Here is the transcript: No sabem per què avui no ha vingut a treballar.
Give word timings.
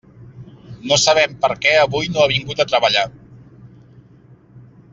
No 0.91 0.97
sabem 1.01 1.35
per 1.43 1.49
què 1.65 1.75
avui 1.81 2.09
no 2.15 2.23
ha 2.23 2.27
vingut 2.33 2.63
a 2.65 2.67
treballar. 2.73 3.05